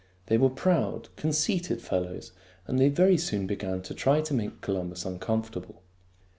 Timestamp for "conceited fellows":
1.15-2.31